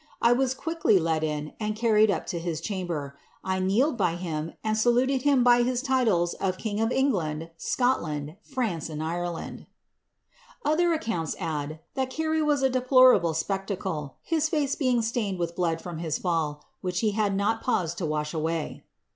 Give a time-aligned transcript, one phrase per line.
[0.19, 3.19] I was quickly let in, and car ried up to his chamber.
[3.43, 8.35] 1 kneeled by him, and saluted him by his titles of king of England, Scotland,
[8.41, 9.67] France, and Ireland."
[10.65, 15.55] Other accounts add, that Carey was a deplorable spectacle, his face being stained with the
[15.55, 18.83] blood from his fall, which he had not pauscl to wash away.